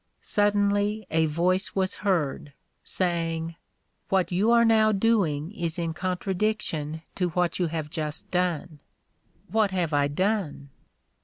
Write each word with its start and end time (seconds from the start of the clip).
Suddenly 0.19 1.05
a 1.11 1.27
voice 1.27 1.75
was 1.75 1.97
heard, 1.97 2.53
saying: 2.83 3.55
"What 4.09 4.31
you 4.31 4.49
are 4.49 4.65
now 4.65 4.91
doing 4.91 5.51
is 5.51 5.77
in 5.77 5.93
contradiction 5.93 7.03
to 7.13 7.29
what 7.29 7.59
you 7.59 7.67
have 7.67 7.91
just 7.91 8.31
done." 8.31 8.79
"What 9.51 9.69
have 9.69 9.93
I 9.93 10.07
done?" 10.07 10.69